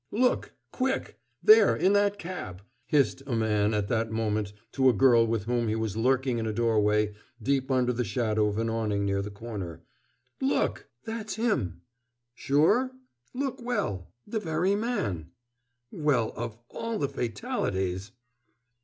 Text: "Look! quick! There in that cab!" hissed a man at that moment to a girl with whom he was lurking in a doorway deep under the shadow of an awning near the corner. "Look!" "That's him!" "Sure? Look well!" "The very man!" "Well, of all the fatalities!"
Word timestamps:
"Look! 0.09 0.53
quick! 0.71 1.19
There 1.43 1.75
in 1.77 1.93
that 1.93 2.17
cab!" 2.17 2.63
hissed 2.87 3.21
a 3.27 3.35
man 3.35 3.71
at 3.75 3.87
that 3.89 4.09
moment 4.11 4.51
to 4.71 4.89
a 4.89 4.93
girl 4.93 5.27
with 5.27 5.43
whom 5.43 5.67
he 5.67 5.75
was 5.75 5.95
lurking 5.95 6.39
in 6.39 6.47
a 6.47 6.51
doorway 6.53 7.13
deep 7.39 7.69
under 7.69 7.93
the 7.93 8.03
shadow 8.03 8.47
of 8.47 8.57
an 8.57 8.67
awning 8.67 9.05
near 9.05 9.21
the 9.21 9.29
corner. 9.29 9.83
"Look!" 10.41 10.87
"That's 11.05 11.35
him!" 11.35 11.81
"Sure? 12.33 12.89
Look 13.35 13.61
well!" 13.61 14.11
"The 14.25 14.39
very 14.39 14.73
man!" 14.73 15.29
"Well, 15.91 16.33
of 16.35 16.57
all 16.69 16.97
the 16.97 17.07
fatalities!" 17.07 18.11